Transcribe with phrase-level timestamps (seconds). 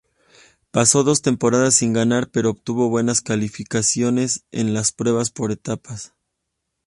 [0.71, 6.15] Pasó dos temporadas sin ganar, pero obtuvo buenas clasificaciones en la pruebas por etapas.